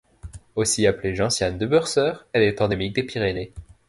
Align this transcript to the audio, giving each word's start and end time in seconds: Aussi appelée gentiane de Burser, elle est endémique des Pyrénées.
Aussi 0.55 0.87
appelée 0.87 1.13
gentiane 1.13 1.59
de 1.59 1.67
Burser, 1.67 2.13
elle 2.33 2.41
est 2.41 2.59
endémique 2.61 2.95
des 2.95 3.03
Pyrénées. 3.03 3.53